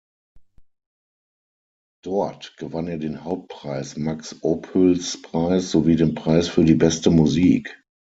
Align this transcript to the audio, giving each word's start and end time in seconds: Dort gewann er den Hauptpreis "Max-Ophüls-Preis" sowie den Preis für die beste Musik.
Dort 2.03 2.57
gewann 2.57 2.87
er 2.87 2.97
den 2.97 3.23
Hauptpreis 3.23 3.97
"Max-Ophüls-Preis" 3.97 5.69
sowie 5.69 5.95
den 5.95 6.15
Preis 6.15 6.47
für 6.47 6.63
die 6.65 6.73
beste 6.73 7.11
Musik. 7.11 7.79